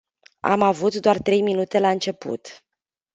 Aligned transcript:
Am 0.39 0.61
avut 0.61 0.95
doar 0.95 1.17
trei 1.17 1.41
minute 1.41 1.79
la 1.79 1.89
început. 1.89 2.63